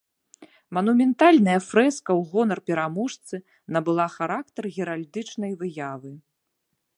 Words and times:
Манументальная 0.75 1.57
фрэска 1.67 2.11
ў 2.19 2.31
гонар 2.31 2.59
пераможцы 2.69 3.35
набыла 3.77 4.07
характар 4.17 4.63
геральдычнай 4.79 5.51
выявы. 5.63 6.13